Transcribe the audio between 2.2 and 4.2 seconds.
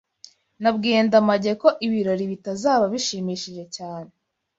bitazaba bishimishije cyane.